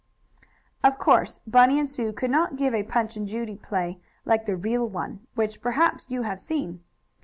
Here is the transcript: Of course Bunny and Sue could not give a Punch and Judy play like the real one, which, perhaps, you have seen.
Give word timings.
Of 0.83 0.97
course 0.97 1.41
Bunny 1.45 1.77
and 1.77 1.87
Sue 1.87 2.11
could 2.11 2.31
not 2.31 2.55
give 2.55 2.73
a 2.73 2.81
Punch 2.81 3.15
and 3.17 3.27
Judy 3.27 3.55
play 3.55 3.99
like 4.25 4.47
the 4.47 4.55
real 4.57 4.89
one, 4.89 5.27
which, 5.35 5.61
perhaps, 5.61 6.09
you 6.09 6.23
have 6.23 6.41
seen. 6.41 6.83